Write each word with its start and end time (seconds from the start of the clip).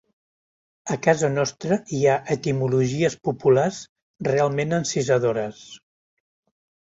A 0.93 0.95
casa 1.07 1.27
nostra 1.33 1.75
hi 1.97 1.99
ha 2.05 2.15
etimologies 2.35 3.17
populars 3.29 3.83
realment 4.29 4.73
encisadores. 4.81 5.61